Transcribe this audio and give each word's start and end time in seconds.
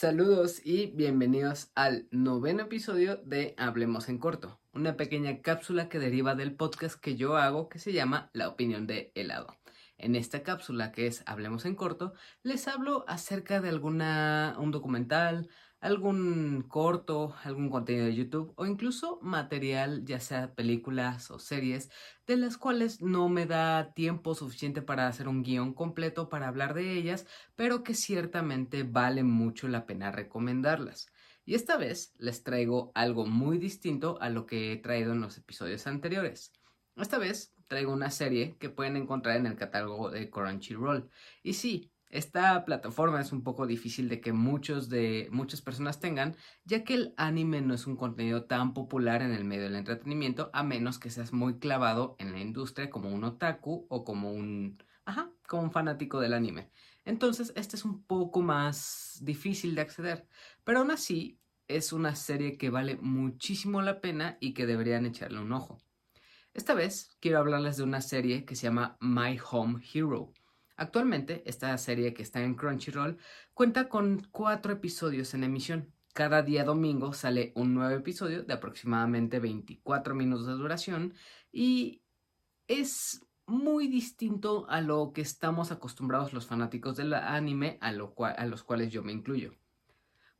Saludos 0.00 0.62
y 0.64 0.86
bienvenidos 0.86 1.72
al 1.74 2.08
noveno 2.10 2.62
episodio 2.62 3.16
de 3.16 3.54
Hablemos 3.58 4.08
en 4.08 4.16
Corto, 4.16 4.58
una 4.72 4.96
pequeña 4.96 5.42
cápsula 5.42 5.90
que 5.90 5.98
deriva 5.98 6.34
del 6.34 6.56
podcast 6.56 6.98
que 6.98 7.16
yo 7.16 7.36
hago 7.36 7.68
que 7.68 7.78
se 7.78 7.92
llama 7.92 8.30
La 8.32 8.48
opinión 8.48 8.86
de 8.86 9.12
helado. 9.14 9.58
En 9.98 10.16
esta 10.16 10.42
cápsula 10.42 10.90
que 10.90 11.06
es 11.06 11.22
Hablemos 11.26 11.66
en 11.66 11.74
Corto, 11.74 12.14
les 12.42 12.66
hablo 12.66 13.04
acerca 13.08 13.60
de 13.60 13.68
alguna 13.68 14.56
un 14.58 14.70
documental, 14.70 15.50
algún 15.80 16.64
corto, 16.68 17.34
algún 17.42 17.70
contenido 17.70 18.06
de 18.06 18.14
YouTube 18.14 18.52
o 18.56 18.66
incluso 18.66 19.18
material, 19.22 20.04
ya 20.04 20.20
sea 20.20 20.54
películas 20.54 21.30
o 21.30 21.38
series, 21.38 21.90
de 22.26 22.36
las 22.36 22.58
cuales 22.58 23.00
no 23.00 23.28
me 23.28 23.46
da 23.46 23.92
tiempo 23.94 24.34
suficiente 24.34 24.82
para 24.82 25.08
hacer 25.08 25.26
un 25.26 25.42
guion 25.42 25.74
completo 25.74 26.28
para 26.28 26.48
hablar 26.48 26.74
de 26.74 26.94
ellas, 26.94 27.26
pero 27.56 27.82
que 27.82 27.94
ciertamente 27.94 28.82
vale 28.82 29.24
mucho 29.24 29.68
la 29.68 29.86
pena 29.86 30.12
recomendarlas. 30.12 31.10
Y 31.44 31.54
esta 31.54 31.76
vez 31.76 32.14
les 32.18 32.44
traigo 32.44 32.92
algo 32.94 33.26
muy 33.26 33.58
distinto 33.58 34.18
a 34.20 34.28
lo 34.28 34.46
que 34.46 34.72
he 34.72 34.76
traído 34.76 35.12
en 35.12 35.20
los 35.20 35.38
episodios 35.38 35.86
anteriores. 35.86 36.52
Esta 36.96 37.18
vez 37.18 37.54
traigo 37.66 37.92
una 37.92 38.10
serie 38.10 38.56
que 38.58 38.68
pueden 38.68 38.96
encontrar 38.96 39.36
en 39.36 39.46
el 39.46 39.56
catálogo 39.56 40.10
de 40.10 40.28
Crunchyroll. 40.28 41.08
Y 41.42 41.54
sí, 41.54 41.90
esta 42.10 42.64
plataforma 42.64 43.20
es 43.20 43.32
un 43.32 43.42
poco 43.42 43.66
difícil 43.66 44.08
de 44.08 44.20
que 44.20 44.32
muchos 44.32 44.88
de 44.88 45.28
muchas 45.30 45.62
personas 45.62 46.00
tengan, 46.00 46.36
ya 46.64 46.82
que 46.82 46.94
el 46.94 47.14
anime 47.16 47.60
no 47.60 47.72
es 47.72 47.86
un 47.86 47.96
contenido 47.96 48.44
tan 48.44 48.74
popular 48.74 49.22
en 49.22 49.32
el 49.32 49.44
medio 49.44 49.64
del 49.64 49.76
entretenimiento, 49.76 50.50
a 50.52 50.64
menos 50.64 50.98
que 50.98 51.10
seas 51.10 51.32
muy 51.32 51.58
clavado 51.58 52.16
en 52.18 52.32
la 52.32 52.40
industria 52.40 52.90
como 52.90 53.14
un 53.14 53.22
otaku 53.22 53.86
o 53.88 54.04
como 54.04 54.32
un, 54.32 54.82
ajá, 55.04 55.30
como 55.46 55.62
un 55.62 55.70
fanático 55.70 56.20
del 56.20 56.34
anime. 56.34 56.70
Entonces, 57.04 57.52
este 57.56 57.76
es 57.76 57.84
un 57.84 58.02
poco 58.04 58.42
más 58.42 59.18
difícil 59.22 59.74
de 59.74 59.82
acceder, 59.82 60.26
pero 60.64 60.80
aún 60.80 60.90
así 60.90 61.40
es 61.68 61.92
una 61.92 62.16
serie 62.16 62.58
que 62.58 62.70
vale 62.70 62.96
muchísimo 62.96 63.80
la 63.82 64.00
pena 64.00 64.36
y 64.40 64.52
que 64.52 64.66
deberían 64.66 65.06
echarle 65.06 65.38
un 65.38 65.52
ojo. 65.52 65.78
Esta 66.52 66.74
vez 66.74 67.16
quiero 67.20 67.38
hablarles 67.38 67.76
de 67.76 67.84
una 67.84 68.00
serie 68.00 68.44
que 68.44 68.56
se 68.56 68.64
llama 68.64 68.96
My 69.00 69.38
Home 69.50 69.80
Hero. 69.94 70.32
Actualmente, 70.80 71.42
esta 71.44 71.76
serie 71.76 72.14
que 72.14 72.22
está 72.22 72.42
en 72.42 72.54
Crunchyroll 72.54 73.18
cuenta 73.52 73.90
con 73.90 74.26
cuatro 74.30 74.72
episodios 74.72 75.34
en 75.34 75.44
emisión. 75.44 75.92
Cada 76.14 76.40
día 76.40 76.64
domingo 76.64 77.12
sale 77.12 77.52
un 77.54 77.74
nuevo 77.74 77.94
episodio 77.94 78.44
de 78.44 78.54
aproximadamente 78.54 79.40
24 79.40 80.14
minutos 80.14 80.46
de 80.46 80.54
duración 80.54 81.12
y 81.52 82.00
es 82.66 83.26
muy 83.44 83.88
distinto 83.88 84.64
a 84.70 84.80
lo 84.80 85.12
que 85.12 85.20
estamos 85.20 85.70
acostumbrados 85.70 86.32
los 86.32 86.46
fanáticos 86.46 86.96
del 86.96 87.12
anime, 87.12 87.76
a, 87.82 87.92
los 87.92 88.64
cuales 88.64 88.90
yo 88.90 89.02
me 89.02 89.12
incluyo. 89.12 89.52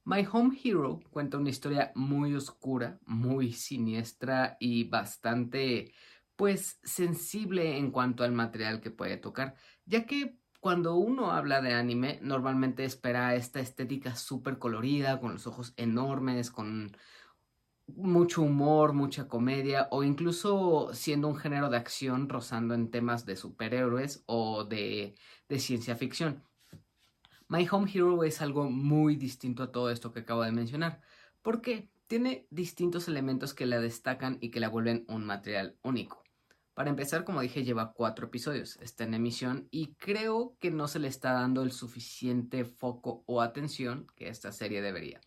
My 0.05 0.27
Home 0.33 0.59
Hero 0.65 1.01
cuenta 1.11 1.37
una 1.37 1.51
historia 1.51 1.93
muy 1.95 2.35
oscura, 2.35 2.99
muy 3.05 3.53
siniestra 3.53 4.57
y 4.59 4.85
bastante 4.85 5.93
pues 6.41 6.81
sensible 6.83 7.77
en 7.77 7.91
cuanto 7.91 8.25
al 8.25 8.33
material 8.33 8.81
que 8.81 8.91
puede 8.91 9.19
tocar, 9.19 9.57
ya 9.85 10.07
que 10.07 10.39
cuando 10.59 10.95
uno 10.95 11.33
habla 11.33 11.61
de 11.61 11.75
anime 11.75 12.19
normalmente 12.23 12.83
espera 12.87 13.35
esta 13.35 13.61
estética 13.61 14.17
súper 14.17 14.57
colorida, 14.57 15.21
con 15.21 15.35
los 15.35 15.47
ojos 15.47 15.75
enormes, 15.77 16.51
con 16.51 16.97
mucho 17.89 18.41
humor, 18.41 18.95
mucha 18.95 19.29
comedia 19.29 19.89
o 19.91 20.03
incluso 20.03 20.95
siendo 20.95 21.29
un 21.29 21.37
género 21.37 21.69
de 21.69 21.77
acción 21.77 22.27
rozando 22.27 22.73
en 22.73 22.91
temas 22.91 23.27
de 23.27 23.37
superhéroes 23.37 24.23
o 24.25 24.65
de, 24.65 25.15
ciencia 25.59 25.95
ficción. 25.95 26.43
My 27.49 27.69
Home 27.71 27.91
Hero 27.93 28.25
es 28.25 28.41
algo 28.41 28.71
muy 28.71 29.17
distinto 29.17 29.63
a 29.63 29.73
todo 29.73 29.91
esto 29.91 30.11
que 30.11 30.21
acabo 30.21 30.43
de 30.43 30.53
mencionar, 30.53 31.03
porque 31.43 31.91
tiene 32.07 32.47
distintos 32.49 33.09
elementos 33.09 33.53
que 33.53 33.67
la 33.67 33.79
destacan 33.79 34.39
y 34.41 34.51
que 34.51 34.61
la 34.61 34.71
vuelven 34.71 35.05
un 35.07 35.27
material 35.27 35.77
único. 35.83 36.25
Para 36.81 36.89
empezar, 36.89 37.25
como 37.25 37.43
dije, 37.43 37.63
lleva 37.63 37.93
cuatro 37.93 38.29
episodios, 38.29 38.79
está 38.81 39.05
en 39.05 39.13
emisión 39.13 39.69
y 39.71 39.97
creo 39.97 40.57
que 40.59 40.71
no 40.71 40.89
se 40.89 40.99
le 40.99 41.09
está 41.09 41.35
dando 41.35 41.63
el 41.63 41.73
suficiente 41.73 42.65
foco 42.65 43.23
o 43.27 43.43
atención 43.43 44.07
que 44.17 44.31
esta 44.31 44.51
serie 44.51 44.81
debería. 44.81 45.21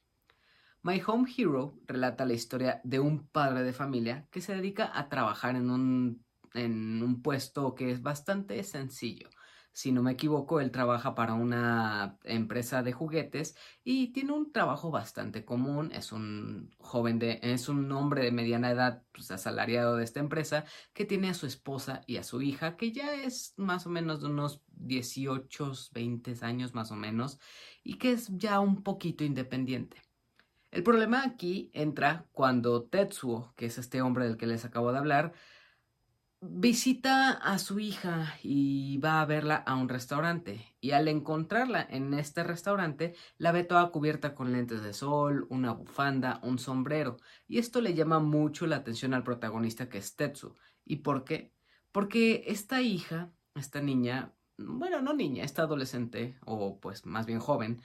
My 0.81 0.99
Home 1.05 1.31
Hero 1.37 1.77
relata 1.85 2.25
la 2.25 2.33
historia 2.33 2.81
de 2.83 2.99
un 2.99 3.27
padre 3.27 3.61
de 3.61 3.71
familia 3.71 4.27
que 4.31 4.41
se 4.41 4.55
dedica 4.55 4.97
a 4.97 5.09
trabajar 5.09 5.55
en 5.55 5.69
un, 5.69 6.25
en 6.55 7.03
un 7.03 7.21
puesto 7.21 7.75
que 7.75 7.91
es 7.91 8.01
bastante 8.01 8.63
sencillo, 8.63 9.29
si 9.73 9.91
no 9.91 10.03
me 10.03 10.11
equivoco, 10.11 10.59
él 10.61 10.69
trabaja 10.71 11.15
para 11.15 11.33
una 11.33 12.19
empresa 12.23 12.83
de 12.83 12.93
juguetes 12.93 13.55
y 13.83 14.09
tiene 14.13 14.31
un 14.31 14.51
trabajo 14.51 14.91
bastante 14.91 15.45
común. 15.45 15.91
Es 15.91 16.11
un 16.11 16.69
joven 16.77 17.17
de, 17.17 17.39
es 17.41 17.67
un 17.69 17.91
hombre 17.91 18.23
de 18.23 18.31
mediana 18.31 18.69
edad, 18.69 19.03
pues, 19.11 19.31
asalariado 19.31 19.97
de 19.97 20.03
esta 20.03 20.19
empresa, 20.19 20.65
que 20.93 21.05
tiene 21.05 21.29
a 21.29 21.33
su 21.33 21.47
esposa 21.47 22.01
y 22.05 22.17
a 22.17 22.23
su 22.23 22.43
hija, 22.43 22.77
que 22.77 22.91
ya 22.91 23.15
es 23.15 23.55
más 23.57 23.87
o 23.87 23.89
menos 23.89 24.21
de 24.21 24.27
unos 24.27 24.61
18, 24.67 25.73
20 25.91 26.35
años 26.41 26.75
más 26.75 26.91
o 26.91 26.95
menos, 26.95 27.39
y 27.83 27.95
que 27.97 28.11
es 28.11 28.29
ya 28.37 28.59
un 28.59 28.83
poquito 28.83 29.23
independiente. 29.23 29.97
El 30.69 30.83
problema 30.83 31.23
aquí 31.23 31.71
entra 31.73 32.27
cuando 32.31 32.83
Tetsuo, 32.83 33.53
que 33.55 33.65
es 33.65 33.79
este 33.79 34.01
hombre 34.03 34.25
del 34.25 34.37
que 34.37 34.47
les 34.47 34.65
acabo 34.65 34.91
de 34.91 34.99
hablar, 34.99 35.33
visita 36.49 37.31
a 37.31 37.57
su 37.57 37.79
hija 37.79 38.37
y 38.43 38.97
va 38.97 39.21
a 39.21 39.25
verla 39.25 39.55
a 39.55 39.75
un 39.75 39.87
restaurante 39.87 40.75
y 40.81 40.91
al 40.91 41.07
encontrarla 41.07 41.87
en 41.89 42.13
este 42.13 42.43
restaurante 42.43 43.15
la 43.37 43.51
ve 43.51 43.63
toda 43.63 43.91
cubierta 43.91 44.35
con 44.35 44.51
lentes 44.51 44.83
de 44.83 44.93
sol, 44.93 45.47
una 45.49 45.71
bufanda, 45.71 46.39
un 46.43 46.59
sombrero 46.59 47.17
y 47.47 47.59
esto 47.59 47.79
le 47.81 47.93
llama 47.93 48.19
mucho 48.19 48.67
la 48.67 48.77
atención 48.77 49.13
al 49.13 49.23
protagonista 49.23 49.87
que 49.87 49.99
es 49.99 50.15
Tetsu. 50.15 50.55
¿Y 50.85 50.97
por 50.97 51.23
qué? 51.23 51.53
Porque 51.91 52.43
esta 52.47 52.81
hija, 52.81 53.31
esta 53.55 53.81
niña, 53.81 54.33
bueno, 54.57 55.01
no 55.01 55.13
niña, 55.13 55.45
esta 55.45 55.61
adolescente 55.63 56.37
o 56.45 56.79
pues 56.79 57.05
más 57.05 57.25
bien 57.25 57.39
joven, 57.39 57.81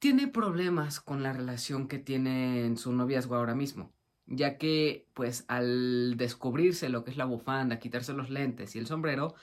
tiene 0.00 0.26
problemas 0.26 1.00
con 1.00 1.22
la 1.22 1.32
relación 1.32 1.86
que 1.86 1.98
tiene 1.98 2.64
en 2.64 2.76
su 2.76 2.92
noviazgo 2.92 3.36
ahora 3.36 3.54
mismo 3.54 3.97
ya 4.28 4.58
que 4.58 5.08
pues 5.14 5.44
al 5.48 6.16
descubrirse 6.16 6.88
lo 6.88 7.04
que 7.04 7.10
es 7.10 7.16
la 7.16 7.24
bufanda, 7.24 7.78
quitarse 7.78 8.12
los 8.12 8.30
lentes 8.30 8.76
y 8.76 8.78
el 8.78 8.86
sombrero, 8.86 9.34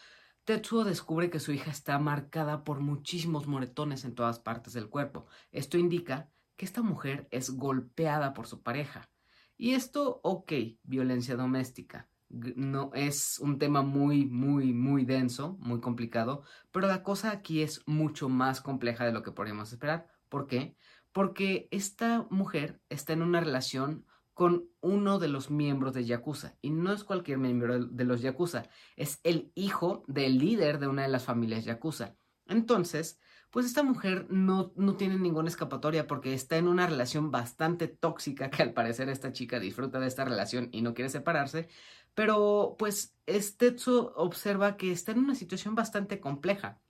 Tetsuo 0.46 0.84
descubre 0.84 1.32
que 1.32 1.40
su 1.40 1.52
hija 1.52 1.72
está 1.72 1.98
marcada 1.98 2.64
por 2.64 2.80
muchísimos 2.80 3.48
moretones 3.48 4.06
en 4.06 4.14
todas 4.14 4.40
partes 4.40 4.74
del 4.74 4.90
cuerpo. 4.90 5.26
Esto 5.52 5.80
indica 5.80 6.30
que 6.56 6.66
esta 6.66 6.84
mujer 6.84 7.28
es 7.32 7.50
golpeada 7.50 8.34
por 8.34 8.46
su 8.46 8.62
pareja. 8.62 9.10
Y 9.58 9.72
esto, 9.74 10.20
ok, 10.24 10.52
violencia 10.84 11.36
doméstica. 11.36 12.08
No 12.30 12.92
es 12.94 13.40
un 13.40 13.58
tema 13.58 13.82
muy, 13.82 14.26
muy, 14.26 14.72
muy 14.72 15.04
denso, 15.06 15.58
muy 15.60 15.80
complicado, 15.80 16.44
pero 16.72 16.88
la 16.88 17.02
cosa 17.02 17.32
aquí 17.32 17.64
es 17.64 17.82
mucho 17.88 18.30
más 18.30 18.62
compleja 18.62 19.06
de 19.06 19.14
lo 19.14 19.24
que 19.24 19.32
podríamos 19.32 19.72
esperar. 19.72 20.08
¿Por 20.30 20.46
qué? 20.46 20.76
Porque 21.12 21.68
esta 21.72 22.28
mujer 22.30 22.82
está 22.90 23.14
en 23.14 23.24
una 23.24 23.40
relación 23.40 24.06
con 24.36 24.70
uno 24.82 25.18
de 25.18 25.30
los 25.30 25.50
miembros 25.50 25.94
de 25.94 26.06
Yakuza. 26.06 26.58
Y 26.62 26.70
no 26.70 26.94
es 26.94 27.04
cualquier 27.04 27.40
miembro 27.40 27.86
de 27.86 28.04
los 28.04 28.22
Yakuza, 28.22 28.70
es 28.98 29.20
el 29.24 29.52
hijo 29.56 30.04
del 30.08 30.38
líder 30.38 30.78
de 30.78 30.88
una 30.88 31.04
de 31.04 31.08
las 31.08 31.24
familias 31.24 31.66
Yakuza. 31.66 32.16
Entonces, 32.46 33.18
pues 33.50 33.66
esta 33.66 33.82
mujer 33.82 34.28
no, 34.30 34.74
no 34.76 34.98
tiene 34.98 35.18
ninguna 35.18 35.48
escapatoria 35.48 36.06
porque 36.06 36.34
está 36.34 36.58
en 36.58 36.68
una 36.68 36.86
relación 36.86 37.32
bastante 37.32 37.88
tóxica 37.88 38.50
que 38.50 38.62
al 38.62 38.74
parecer 38.74 39.08
esta 39.08 39.32
chica 39.32 39.60
disfruta 39.62 40.02
de 40.02 40.08
esta 40.08 40.26
relación 40.26 40.68
y 40.74 40.82
no 40.82 40.94
quiere 40.94 41.10
separarse. 41.10 41.70
Pero 42.14 42.76
pues 42.78 43.16
Tetsu 43.26 44.12
observa 44.16 44.76
que 44.76 44.92
está 44.92 45.14
en 45.14 45.20
una 45.20 45.36
situación 45.36 45.74
bastante 45.74 46.20
compleja. 46.20 46.82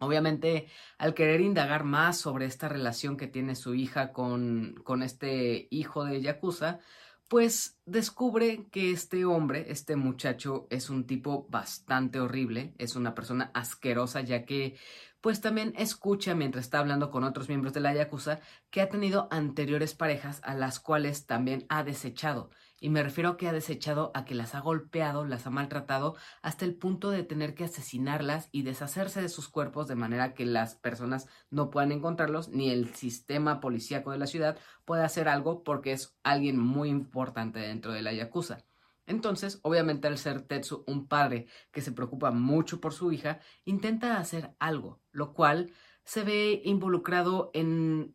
Obviamente, 0.00 0.66
al 0.98 1.14
querer 1.14 1.40
indagar 1.40 1.84
más 1.84 2.18
sobre 2.18 2.46
esta 2.46 2.68
relación 2.68 3.16
que 3.16 3.26
tiene 3.26 3.54
su 3.54 3.74
hija 3.74 4.12
con, 4.12 4.80
con 4.82 5.02
este 5.02 5.68
hijo 5.70 6.04
de 6.04 6.20
Yakuza, 6.22 6.80
pues 7.28 7.78
descubre 7.86 8.66
que 8.72 8.90
este 8.90 9.24
hombre, 9.24 9.66
este 9.68 9.94
muchacho, 9.96 10.66
es 10.68 10.90
un 10.90 11.06
tipo 11.06 11.46
bastante 11.48 12.18
horrible, 12.18 12.74
es 12.78 12.96
una 12.96 13.14
persona 13.14 13.52
asquerosa, 13.54 14.22
ya 14.22 14.44
que 14.44 14.76
pues 15.20 15.40
también 15.40 15.74
escucha 15.76 16.34
mientras 16.34 16.64
está 16.64 16.78
hablando 16.78 17.10
con 17.10 17.22
otros 17.22 17.48
miembros 17.48 17.74
de 17.74 17.80
la 17.80 17.94
Yakuza 17.94 18.40
que 18.70 18.80
ha 18.80 18.88
tenido 18.88 19.28
anteriores 19.30 19.94
parejas 19.94 20.40
a 20.42 20.54
las 20.54 20.80
cuales 20.80 21.26
también 21.26 21.66
ha 21.68 21.84
desechado 21.84 22.50
y 22.80 22.88
me 22.88 23.02
refiero 23.02 23.30
a 23.30 23.36
que 23.36 23.46
ha 23.46 23.52
desechado 23.52 24.10
a 24.14 24.24
que 24.24 24.34
las 24.34 24.54
ha 24.54 24.60
golpeado, 24.60 25.26
las 25.26 25.46
ha 25.46 25.50
maltratado, 25.50 26.16
hasta 26.40 26.64
el 26.64 26.74
punto 26.74 27.10
de 27.10 27.22
tener 27.22 27.54
que 27.54 27.64
asesinarlas 27.64 28.48
y 28.50 28.62
deshacerse 28.62 29.20
de 29.20 29.28
sus 29.28 29.48
cuerpos 29.48 29.86
de 29.86 29.94
manera 29.94 30.32
que 30.32 30.46
las 30.46 30.74
personas 30.74 31.28
no 31.50 31.70
puedan 31.70 31.92
encontrarlos, 31.92 32.48
ni 32.48 32.70
el 32.70 32.94
sistema 32.94 33.60
policíaco 33.60 34.10
de 34.10 34.18
la 34.18 34.26
ciudad 34.26 34.58
pueda 34.86 35.04
hacer 35.04 35.28
algo 35.28 35.62
porque 35.62 35.92
es 35.92 36.16
alguien 36.22 36.58
muy 36.58 36.88
importante 36.88 37.60
dentro 37.60 37.92
de 37.92 38.02
la 38.02 38.14
Yakuza. 38.14 38.64
Entonces, 39.06 39.58
obviamente 39.62 40.06
al 40.08 40.18
ser 40.18 40.42
Tetsu 40.42 40.84
un 40.86 41.06
padre 41.08 41.48
que 41.72 41.82
se 41.82 41.92
preocupa 41.92 42.30
mucho 42.30 42.80
por 42.80 42.94
su 42.94 43.12
hija, 43.12 43.40
intenta 43.64 44.18
hacer 44.18 44.54
algo, 44.58 45.00
lo 45.10 45.34
cual 45.34 45.72
se 46.04 46.22
ve 46.22 46.62
involucrado 46.64 47.50
en 47.52 48.14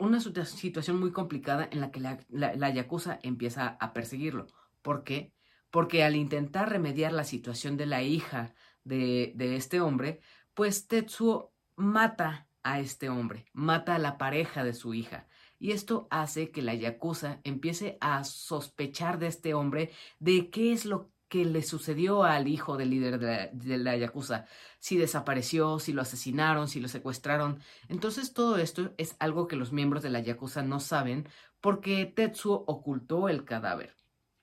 una 0.00 0.20
situación 0.20 1.00
muy 1.00 1.12
complicada 1.12 1.68
en 1.70 1.80
la 1.80 1.90
que 1.90 2.00
la, 2.00 2.18
la, 2.28 2.70
Yakuza 2.70 3.18
empieza 3.22 3.76
a 3.80 3.92
perseguirlo. 3.92 4.46
¿Por 4.82 5.04
qué? 5.04 5.32
Porque 5.70 6.04
al 6.04 6.16
intentar 6.16 6.70
remediar 6.70 7.12
la 7.12 7.24
situación 7.24 7.76
de 7.76 7.86
la 7.86 8.02
hija 8.02 8.54
de, 8.84 9.32
de 9.34 9.56
este 9.56 9.80
hombre, 9.80 10.20
pues 10.54 10.86
Tetsuo 10.86 11.52
mata 11.74 12.48
a 12.62 12.80
este 12.80 13.08
hombre, 13.08 13.46
mata 13.52 13.96
a 13.96 13.98
la 13.98 14.18
pareja 14.18 14.64
de 14.64 14.74
su 14.74 14.94
hija. 14.94 15.26
Y 15.58 15.72
esto 15.72 16.06
hace 16.10 16.50
que 16.50 16.62
la 16.62 16.74
Yakuza 16.74 17.40
empiece 17.44 17.98
a 18.00 18.24
sospechar 18.24 19.18
de 19.18 19.28
este 19.28 19.54
hombre 19.54 19.90
de 20.18 20.50
qué 20.50 20.72
es 20.72 20.84
lo 20.84 21.10
que 21.28 21.44
le 21.44 21.62
sucedió 21.62 22.24
al 22.24 22.48
hijo 22.48 22.76
del 22.76 22.90
líder 22.90 23.18
de 23.18 23.78
la, 23.78 23.96
Yakuza, 23.96 24.46
si 24.78 24.96
desapareció, 24.96 25.78
si 25.78 25.92
lo 25.92 26.02
asesinaron, 26.02 26.68
si 26.68 26.80
lo 26.80 26.88
secuestraron. 26.88 27.60
Entonces 27.88 28.32
todo 28.32 28.58
esto 28.58 28.92
es 28.96 29.16
algo 29.18 29.48
que 29.48 29.56
los 29.56 29.72
miembros 29.72 30.02
de 30.02 30.10
la 30.10 30.20
Yakuza 30.20 30.62
no 30.62 30.80
saben 30.80 31.28
porque 31.60 32.06
Tetsuo 32.06 32.64
ocultó 32.66 33.28
el 33.28 33.44
cadáver. 33.44 33.94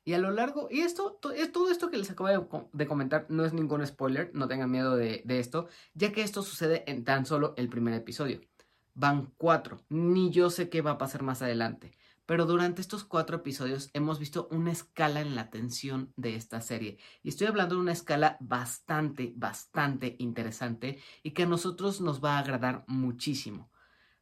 Y 0.05 0.13
a 0.13 0.17
lo 0.17 0.31
largo, 0.31 0.67
y 0.69 0.81
esto, 0.81 1.17
todo 1.21 1.71
esto 1.71 1.89
que 1.89 1.97
les 1.97 2.11
acabo 2.11 2.67
de, 2.73 2.87
comentar 2.87 3.25
no 3.29 3.45
es 3.45 3.53
ningún 3.53 3.85
spoiler, 3.87 4.31
no 4.33 4.49
tengan 4.49 4.69
miedo 4.69 4.97
de, 4.97 5.21
de 5.23 5.39
esto, 5.39 5.67
ya 5.93 6.11
que 6.11 6.23
esto 6.23 6.43
sucede 6.43 6.83
en 6.91 7.05
tan 7.05 7.25
solo 7.25 7.53
el 7.55 7.69
primer 7.69 7.93
episodio. 7.93 8.41
Van 8.95 9.31
cuatro, 9.37 9.79
ni 9.87 10.29
yo 10.29 10.49
sé 10.49 10.69
qué 10.69 10.81
va 10.81 10.91
a 10.91 10.97
pasar 10.97 11.23
más 11.23 11.41
adelante 11.41 11.93
pero 12.25 12.45
durante 12.45 12.81
estos 12.81 13.03
cuatro 13.03 13.37
episodios 13.37 13.89
hemos 13.93 14.19
visto 14.19 14.47
una 14.51 14.71
escala 14.71 15.21
en 15.21 15.35
la 15.35 15.49
tensión 15.49 16.13
de 16.15 16.35
esta 16.35 16.61
serie. 16.61 16.97
Y 17.21 17.29
estoy 17.29 17.47
hablando 17.47 17.75
de 17.75 17.81
una 17.81 17.91
escala 17.91 18.37
bastante, 18.39 19.33
bastante 19.35 20.15
interesante 20.19 20.99
y 21.21 21.31
que 21.31 21.43
a 21.43 21.47
nosotros 21.47 22.01
nos 22.01 22.23
va 22.23 22.37
a 22.37 22.39
agradar 22.39 22.83
muchísimo. 22.87 23.69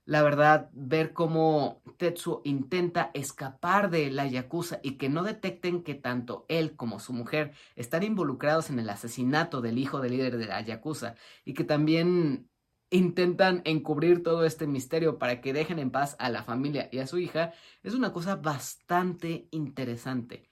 La 0.05 0.23
verdad, 0.23 0.69
ver 0.73 1.13
cómo 1.13 1.81
Tetsuo 1.97 2.41
intenta 2.43 3.11
escapar 3.13 3.89
de 3.91 4.09
la 4.11 4.25
Yakuza 4.27 4.79
y 4.83 4.97
que 4.97 5.09
no 5.09 5.23
detecten 5.23 5.83
que 5.83 5.93
tanto 5.93 6.45
él 6.49 6.75
como 6.75 6.99
su 6.99 7.13
mujer 7.13 7.53
están 7.75 8.03
involucrados 8.03 8.69
en 8.71 8.79
el 8.79 8.89
asesinato 8.89 9.61
del 9.61 9.77
hijo 9.77 10.01
del 10.01 10.13
líder 10.13 10.37
de 10.37 10.47
la 10.47 10.59
Yakuza 10.61 11.15
y 11.45 11.53
que 11.53 11.63
también 11.63 12.50
intentan 12.91 13.61
encubrir 13.65 14.21
todo 14.21 14.45
este 14.45 14.67
misterio 14.67 15.17
para 15.17 15.41
que 15.41 15.53
dejen 15.53 15.79
en 15.79 15.91
paz 15.91 16.15
a 16.19 16.29
la 16.29 16.43
familia 16.43 16.89
y 16.91 16.99
a 16.99 17.07
su 17.07 17.17
hija, 17.17 17.53
es 17.81 17.93
una 17.93 18.13
cosa 18.13 18.35
bastante 18.35 19.47
interesante. 19.51 20.49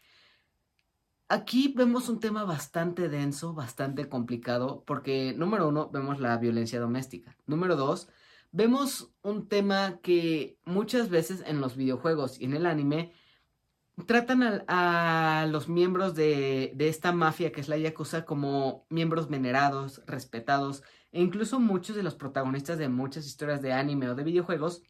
Aquí 1.27 1.73
vemos 1.77 2.09
un 2.09 2.19
tema 2.19 2.43
bastante 2.45 3.07
denso, 3.07 3.53
bastante 3.53 4.09
complicado, 4.09 4.83
porque 4.87 5.33
número 5.37 5.67
uno, 5.67 5.89
vemos 5.91 6.19
la 6.19 6.35
violencia 6.37 6.79
doméstica. 6.79 7.37
Número 7.45 7.75
dos, 7.75 8.09
vemos 8.51 9.13
un 9.21 9.47
tema 9.47 9.99
que 10.01 10.57
muchas 10.65 11.09
veces 11.09 11.43
en 11.45 11.61
los 11.61 11.75
videojuegos 11.75 12.39
y 12.39 12.45
en 12.45 12.55
el 12.55 12.65
anime 12.65 13.13
tratan 14.07 14.63
a, 14.67 15.45
los 15.51 15.67
miembros 15.67 16.15
de, 16.15 16.71
de, 16.75 16.87
esta 16.87 17.11
mafia 17.11 17.51
que 17.51 17.61
es 17.61 17.67
la 17.67 17.77
Yakuza 17.77 18.25
como 18.25 18.85
miembros 18.89 19.29
venerados, 19.29 20.01
respetados, 20.07 20.83
e 21.11 21.21
incluso 21.21 21.59
muchos 21.59 21.95
de 21.95 22.03
los 22.03 22.15
protagonistas 22.15 22.77
de 22.77 22.89
muchas 22.89 23.25
historias 23.25 23.61
de 23.61 23.73
anime 23.73 24.09
o 24.09 24.15
de 24.15 24.23
videojuegos 24.23 24.83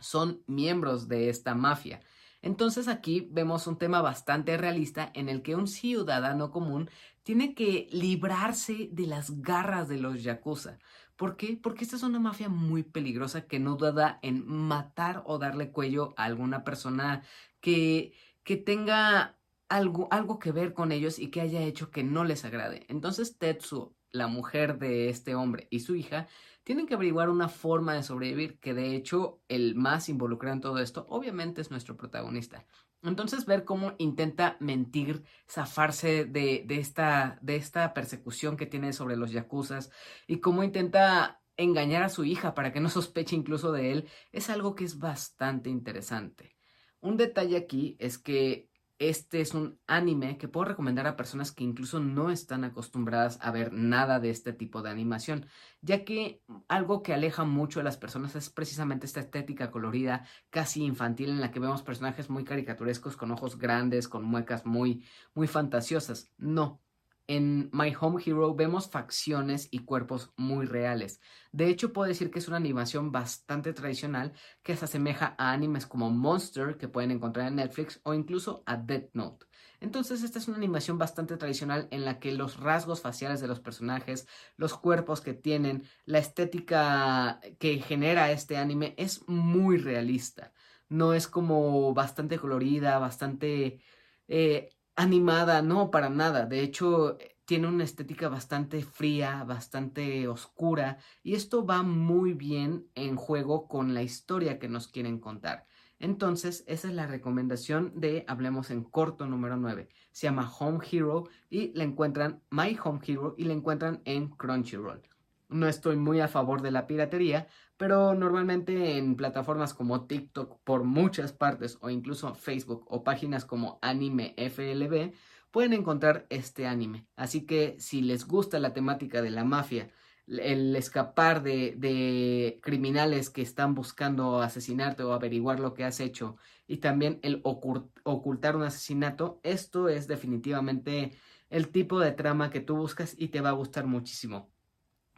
son 0.00 0.42
miembros 0.46 1.08
de 1.08 1.28
esta 1.28 1.54
mafia. 1.54 2.00
Entonces 2.42 2.88
aquí 2.88 3.28
vemos 3.30 3.68
un 3.68 3.78
tema 3.78 4.02
bastante 4.02 4.56
realista 4.56 5.10
en 5.14 5.28
el 5.28 5.42
que 5.42 5.54
un 5.54 5.68
ciudadano 5.68 6.50
común 6.50 6.90
tiene 7.22 7.54
que 7.54 7.88
librarse 7.92 8.88
de 8.90 9.06
las 9.06 9.42
garras 9.42 9.88
de 9.88 9.98
los 9.98 10.24
yakuza. 10.24 10.78
¿Por 11.14 11.36
qué? 11.36 11.56
Porque 11.62 11.84
esta 11.84 11.94
es 11.94 12.02
una 12.02 12.18
mafia 12.18 12.48
muy 12.48 12.82
peligrosa 12.82 13.46
que 13.46 13.60
no 13.60 13.76
duda 13.76 14.18
en 14.22 14.44
matar 14.46 15.22
o 15.24 15.38
darle 15.38 15.70
cuello 15.70 16.14
a 16.16 16.24
alguna 16.24 16.64
persona 16.64 17.22
que, 17.60 18.12
que 18.42 18.56
tenga 18.56 19.38
algo, 19.68 20.08
algo 20.10 20.40
que 20.40 20.50
ver 20.50 20.74
con 20.74 20.90
ellos 20.90 21.20
y 21.20 21.28
que 21.28 21.40
haya 21.40 21.62
hecho 21.62 21.92
que 21.92 22.02
no 22.02 22.24
les 22.24 22.44
agrade. 22.44 22.84
Entonces 22.88 23.38
Tetsu 23.38 23.94
la 24.12 24.28
mujer 24.28 24.78
de 24.78 25.08
este 25.08 25.34
hombre 25.34 25.66
y 25.70 25.80
su 25.80 25.96
hija 25.96 26.28
tienen 26.64 26.86
que 26.86 26.94
averiguar 26.94 27.28
una 27.28 27.48
forma 27.48 27.94
de 27.94 28.02
sobrevivir, 28.02 28.60
que 28.60 28.74
de 28.74 28.94
hecho 28.94 29.40
el 29.48 29.74
más 29.74 30.08
involucrado 30.08 30.54
en 30.54 30.60
todo 30.60 30.78
esto 30.78 31.06
obviamente 31.08 31.60
es 31.60 31.70
nuestro 31.70 31.96
protagonista. 31.96 32.66
Entonces 33.02 33.46
ver 33.46 33.64
cómo 33.64 33.94
intenta 33.98 34.56
mentir, 34.60 35.24
zafarse 35.50 36.24
de, 36.24 36.62
de, 36.66 36.78
esta, 36.78 37.38
de 37.42 37.56
esta 37.56 37.92
persecución 37.94 38.56
que 38.56 38.66
tiene 38.66 38.92
sobre 38.92 39.16
los 39.16 39.32
yakuzas 39.32 39.90
y 40.28 40.38
cómo 40.38 40.62
intenta 40.62 41.42
engañar 41.56 42.04
a 42.04 42.08
su 42.08 42.24
hija 42.24 42.54
para 42.54 42.72
que 42.72 42.80
no 42.80 42.88
sospeche 42.88 43.34
incluso 43.34 43.72
de 43.72 43.92
él, 43.92 44.08
es 44.30 44.50
algo 44.50 44.74
que 44.74 44.84
es 44.84 44.98
bastante 44.98 45.68
interesante. 45.68 46.56
Un 47.00 47.16
detalle 47.16 47.56
aquí 47.56 47.96
es 47.98 48.18
que 48.18 48.70
este 49.08 49.40
es 49.40 49.54
un 49.54 49.78
anime 49.86 50.38
que 50.38 50.48
puedo 50.48 50.66
recomendar 50.66 51.06
a 51.06 51.16
personas 51.16 51.52
que 51.52 51.64
incluso 51.64 52.00
no 52.00 52.30
están 52.30 52.64
acostumbradas 52.64 53.38
a 53.40 53.50
ver 53.50 53.72
nada 53.72 54.20
de 54.20 54.30
este 54.30 54.52
tipo 54.52 54.82
de 54.82 54.90
animación, 54.90 55.46
ya 55.80 56.04
que 56.04 56.42
algo 56.68 57.02
que 57.02 57.14
aleja 57.14 57.44
mucho 57.44 57.80
a 57.80 57.82
las 57.82 57.96
personas 57.96 58.36
es 58.36 58.50
precisamente 58.50 59.06
esta 59.06 59.20
estética 59.20 59.70
colorida, 59.70 60.24
casi 60.50 60.84
infantil, 60.84 61.30
en 61.30 61.40
la 61.40 61.50
que 61.50 61.60
vemos 61.60 61.82
personajes 61.82 62.30
muy 62.30 62.44
caricaturescos 62.44 63.16
con 63.16 63.30
ojos 63.30 63.58
grandes, 63.58 64.08
con 64.08 64.24
muecas 64.24 64.66
muy, 64.66 65.04
muy 65.34 65.46
fantasiosas. 65.48 66.32
No, 66.38 66.80
en 67.26 67.70
My 67.72 67.94
Home 68.00 68.22
Hero 68.24 68.54
vemos 68.54 68.90
facciones 68.90 69.68
y 69.70 69.80
cuerpos 69.80 70.32
muy 70.36 70.66
reales. 70.66 71.20
De 71.52 71.68
hecho, 71.68 71.92
puedo 71.92 72.08
decir 72.08 72.30
que 72.30 72.38
es 72.38 72.48
una 72.48 72.56
animación 72.56 73.12
bastante 73.12 73.72
tradicional 73.72 74.32
que 74.62 74.76
se 74.76 74.84
asemeja 74.84 75.34
a 75.38 75.52
animes 75.52 75.86
como 75.86 76.10
Monster 76.10 76.76
que 76.76 76.88
pueden 76.88 77.10
encontrar 77.10 77.48
en 77.48 77.56
Netflix 77.56 78.00
o 78.04 78.14
incluso 78.14 78.62
a 78.66 78.76
Death 78.76 79.10
Note. 79.12 79.46
Entonces, 79.80 80.22
esta 80.22 80.38
es 80.38 80.46
una 80.48 80.58
animación 80.58 80.96
bastante 80.98 81.36
tradicional 81.36 81.88
en 81.90 82.04
la 82.04 82.20
que 82.20 82.32
los 82.32 82.58
rasgos 82.60 83.00
faciales 83.00 83.40
de 83.40 83.48
los 83.48 83.60
personajes, 83.60 84.28
los 84.56 84.74
cuerpos 84.74 85.20
que 85.20 85.34
tienen, 85.34 85.84
la 86.04 86.18
estética 86.18 87.40
que 87.58 87.80
genera 87.80 88.30
este 88.30 88.56
anime 88.56 88.94
es 88.96 89.26
muy 89.28 89.78
realista. 89.78 90.52
No 90.88 91.14
es 91.14 91.26
como 91.26 91.94
bastante 91.94 92.38
colorida, 92.38 92.98
bastante 92.98 93.80
eh, 94.28 94.70
animada, 94.96 95.62
no, 95.62 95.90
para 95.90 96.10
nada. 96.10 96.46
De 96.46 96.60
hecho, 96.60 97.18
eh, 97.18 97.36
tiene 97.44 97.68
una 97.68 97.84
estética 97.84 98.28
bastante 98.28 98.82
fría, 98.82 99.44
bastante 99.44 100.28
oscura, 100.28 100.98
y 101.22 101.34
esto 101.34 101.66
va 101.66 101.82
muy 101.82 102.34
bien 102.34 102.88
en 102.94 103.16
juego 103.16 103.68
con 103.68 103.94
la 103.94 104.02
historia 104.02 104.58
que 104.58 104.68
nos 104.68 104.88
quieren 104.88 105.18
contar. 105.18 105.66
Entonces, 105.98 106.64
esa 106.66 106.88
es 106.88 106.94
la 106.94 107.06
recomendación 107.06 107.92
de 107.94 108.24
Hablemos 108.26 108.70
en 108.70 108.82
corto 108.82 109.26
número 109.26 109.56
9. 109.56 109.88
Se 110.10 110.26
llama 110.26 110.50
Home 110.58 110.84
Hero 110.90 111.28
y 111.48 111.72
la 111.74 111.84
encuentran, 111.84 112.42
My 112.50 112.76
Home 112.82 113.00
Hero, 113.06 113.34
y 113.38 113.44
la 113.44 113.52
encuentran 113.52 114.02
en 114.04 114.28
Crunchyroll. 114.30 115.11
No 115.52 115.68
estoy 115.68 115.96
muy 115.96 116.20
a 116.20 116.28
favor 116.28 116.62
de 116.62 116.70
la 116.70 116.86
piratería, 116.86 117.46
pero 117.76 118.14
normalmente 118.14 118.96
en 118.98 119.16
plataformas 119.16 119.74
como 119.74 120.06
TikTok 120.06 120.60
por 120.64 120.84
muchas 120.84 121.32
partes 121.32 121.78
o 121.80 121.90
incluso 121.90 122.34
Facebook 122.34 122.86
o 122.88 123.04
páginas 123.04 123.44
como 123.44 123.78
Anime 123.82 124.34
FLB 124.36 125.12
pueden 125.50 125.72
encontrar 125.74 126.26
este 126.30 126.66
anime. 126.66 127.06
Así 127.16 127.46
que 127.46 127.76
si 127.78 128.02
les 128.02 128.26
gusta 128.26 128.58
la 128.58 128.72
temática 128.72 129.22
de 129.22 129.30
la 129.30 129.44
mafia, 129.44 129.90
el 130.26 130.74
escapar 130.76 131.42
de, 131.42 132.58
criminales 132.62 133.30
que 133.30 133.42
están 133.42 133.74
buscando 133.74 134.40
asesinarte 134.40 135.02
o 135.02 135.12
averiguar 135.12 135.60
lo 135.60 135.74
que 135.74 135.84
has 135.84 136.00
hecho 136.00 136.36
y 136.66 136.78
también 136.78 137.18
el 137.22 137.42
ocultar 137.44 138.56
un 138.56 138.62
asesinato, 138.62 139.40
esto 139.42 139.88
es 139.88 140.06
definitivamente 140.08 141.12
el 141.50 141.68
tipo 141.68 142.00
de 142.00 142.12
trama 142.12 142.50
que 142.50 142.60
tú 142.60 142.76
buscas 142.76 143.14
y 143.18 143.28
te 143.28 143.40
va 143.40 143.50
a 143.50 143.52
gustar 143.52 143.86
muchísimo. 143.86 144.51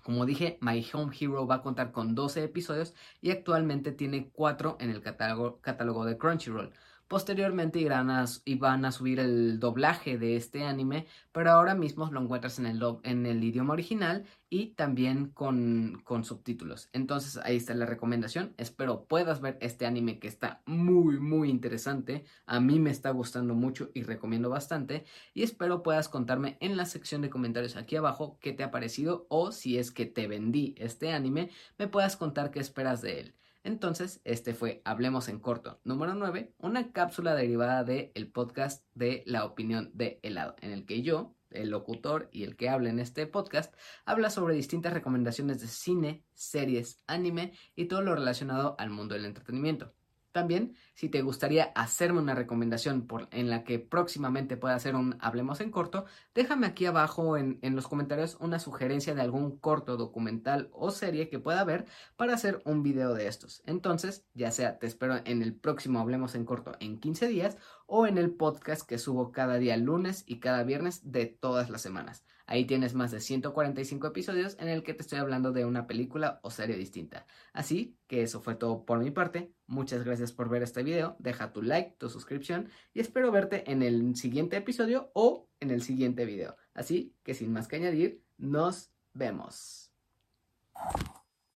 Como 0.05 0.27
dije, 0.27 0.59
My 0.61 0.87
Home 0.93 1.17
Hero 1.19 1.47
va 1.47 1.57
a 1.57 1.63
contar 1.63 1.91
con 1.91 2.15
12 2.15 2.45
episodios 2.45 2.95
y 3.23 3.31
actualmente 3.31 3.91
tiene 3.91 4.31
4 4.35 4.77
en 4.79 4.91
el 4.91 5.01
catálogo, 5.01 5.63
catálogo 5.63 6.05
de 6.05 6.19
Crunchyroll. 6.19 6.73
Posteriormente 7.07 7.79
irán 7.79 8.11
a, 8.11 8.27
subir 8.27 9.21
el 9.21 9.61
doblaje 9.61 10.17
de 10.17 10.37
este 10.37 10.65
anime, 10.65 11.07
pero 11.33 11.51
ahora 11.51 11.75
mismo 11.75 12.11
lo 12.11 12.21
encuentras 12.21 12.59
en 12.59 12.67
el, 12.67 12.83
en 13.03 13.27
el 13.27 13.45
idioma 13.45 13.75
original 13.75 14.25
y 14.49 14.69
también 14.69 15.27
con, 15.29 16.01
con 16.05 16.25
subtítulos. 16.25 16.89
Entonces 16.93 17.37
ahí 17.45 17.57
está 17.57 17.75
la 17.75 17.85
recomendación. 17.85 18.55
Espero 18.57 19.05
puedas 19.05 19.41
ver 19.43 19.59
este 19.61 19.85
anime 19.85 20.19
que 20.19 20.29
está 20.29 20.63
muy, 20.65 21.21
muy 21.21 21.51
interesante. 21.51 22.25
A 22.47 22.59
mí 22.61 22.81
me 22.81 22.91
está 22.91 23.11
gustando 23.11 23.55
mucho 23.55 23.91
y 23.93 24.03
recomiendo 24.03 24.49
bastante. 24.49 25.05
Y 25.35 25.43
espero 25.43 25.83
puedas 25.83 26.09
contarme 26.09 26.57
en 26.61 26.77
la 26.77 26.87
sección 26.87 27.21
de 27.21 27.31
comentarios 27.31 27.77
aquí 27.77 27.97
abajo 27.97 28.39
qué 28.41 28.53
te 28.53 28.65
ha 28.65 28.71
parecido 28.71 29.27
o 29.29 29.53
si 29.53 29.77
es 29.77 29.91
que 29.91 30.07
te 30.07 30.27
vendí 30.27 30.75
este 30.79 31.13
anime, 31.13 31.51
me 31.79 31.87
puedas 31.87 32.17
contar 32.17 32.51
qué 32.51 32.61
esperas 32.61 33.03
de 33.03 33.21
él. 33.21 33.35
Entonces, 33.64 34.21
este 34.25 34.52
fue 34.52 34.83
Hablemos 34.85 35.28
en 35.28 35.40
Corto 35.40 35.80
número 35.85 36.14
9, 36.14 36.54
una 36.59 36.92
cápsula 36.92 37.35
derivada 37.35 37.83
del 37.83 38.12
el 38.14 38.30
podcast 38.30 38.87
de 38.92 39.23
La 39.25 39.47
Opinión 39.47 39.90
de 39.94 40.21
Helado, 40.23 40.54
en 40.61 40.71
el 40.71 40.85
que 40.85 41.00
yo, 41.00 41.35
el 41.50 41.71
locutor 41.71 42.28
y 42.30 42.44
el 42.44 42.56
que 42.56 42.68
habla 42.68 42.90
en 42.90 42.99
este 42.99 43.26
podcast, 43.26 43.75
habla 44.04 44.28
sobre 44.28 44.54
distintas 44.54 44.92
recomendaciones 44.92 45.62
de 45.62 45.68
cine, 45.68 46.26
series, 46.35 47.00
anime 47.06 47.54
y 47.75 47.87
todo 47.87 48.02
lo 48.02 48.14
relacionado 48.14 48.76
al 48.78 48.90
mundo 48.90 49.14
del 49.14 49.25
entretenimiento. 49.25 49.94
También, 50.35 50.75
si 50.95 51.09
te 51.09 51.23
gustaría 51.23 51.67
hacerme 51.76 52.19
una 52.19 52.35
recomendación 52.35 53.07
por, 53.07 53.29
en 53.31 53.50
la 53.50 53.62
que 53.62 53.79
próximamente 53.79 54.57
pueda 54.57 54.75
hacer 54.75 54.97
un 54.97 55.17
Hablemos 55.21 55.61
en 55.61 55.71
corto, 55.71 56.07
déjame 56.35 56.67
aquí 56.67 56.87
abajo 56.87 57.37
en, 57.37 57.61
en, 57.62 57.76
los 57.76 57.87
comentarios 57.87 58.37
una 58.41 58.59
sugerencia 58.59 59.14
de 59.14 59.21
algún 59.21 59.57
corto, 59.59 59.97
documental 59.97 60.71
o 60.73 60.91
serie 60.91 61.29
que 61.29 61.38
pueda 61.38 61.62
ver 61.62 61.87
para 62.17 62.35
hacer 62.35 62.61
un 62.64 62.83
video 62.83 63.14
de 63.14 63.29
estos. 63.29 63.62
Entonces, 63.64 64.25
ya 64.35 64.50
sea 64.50 64.81
te 64.81 64.88
espero 64.88 65.21
en 65.25 65.41
el 65.41 65.55
próximo 65.55 66.00
Hablemos 66.00 66.35
en 66.35 66.45
corto 66.45 66.73
en 66.81 66.99
15 66.99 67.29
días 67.29 67.57
o 67.87 68.07
en 68.07 68.19
el 68.19 68.31
podcast 68.31 68.88
que 68.88 68.99
subo 68.99 69.33
cada 69.33 69.57
día 69.57 69.76
lunes 69.76 70.25
y 70.26 70.41
cada 70.41 70.62
viernes 70.62 71.12
de 71.12 71.26
todas 71.26 71.71
las 71.71 71.83
semanas. 71.83 72.25
Ahí 72.47 72.67
tienes 72.67 72.95
más 72.95 73.11
de 73.11 73.21
145 73.21 74.07
episodios 74.07 74.57
en 74.59 74.69
el 74.69 74.83
que 74.83 74.93
te 74.93 75.03
estoy 75.03 75.19
hablando 75.19 75.53
de 75.53 75.64
una 75.64 75.87
película 75.87 76.41
o 76.43 76.50
serie 76.50 76.76
distinta. 76.76 77.26
Así 77.53 77.97
que 78.07 78.23
eso 78.23 78.41
fue 78.43 78.55
todo 78.55 78.85
por 78.85 78.99
mi 78.99 79.11
parte. 79.11 79.53
Muchas 79.67 80.05
gracias 80.05 80.33
por 80.33 80.50
ver 80.50 80.62
este 80.62 80.83
video. 80.83 81.17
Deja 81.19 81.53
tu 81.53 81.62
like, 81.62 81.97
tu 81.99 82.11
suscripción 82.11 82.69
y 82.93 83.00
espero 83.00 83.33
verte 83.33 83.71
en 83.71 83.83
el 83.83 84.14
siguiente 84.17 84.57
episodio 84.59 85.11
o 85.14 85.49
en 85.61 85.71
el 85.71 85.83
siguiente 85.83 86.26
video. 86.26 86.57
Así 86.75 87.14
que 87.23 87.33
sin 87.33 87.53
más 87.53 87.67
que 87.67 87.76
añadir, 87.76 88.23
nos 88.37 88.91
vemos. 89.14 89.91